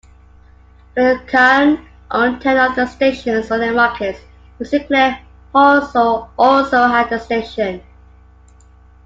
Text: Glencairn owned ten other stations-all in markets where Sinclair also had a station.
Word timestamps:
Glencairn 0.95 1.87
owned 2.09 2.41
ten 2.41 2.57
other 2.57 2.87
stations-all 2.87 3.61
in 3.61 3.75
markets 3.75 4.19
where 4.57 4.67
Sinclair 4.67 5.19
also 5.53 6.27
had 6.33 7.11
a 7.11 7.19
station. 7.19 7.83